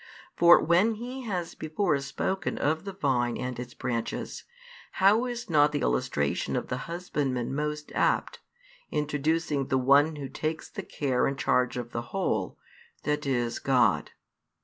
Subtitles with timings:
[0.35, 4.45] For when He has before spoken of the vine and its branches,
[4.93, 8.39] how is not the illustration of the husbandman most apt,
[8.89, 12.57] introducing the One Who takes the care and charge of the whole,
[13.03, 14.09] that is God.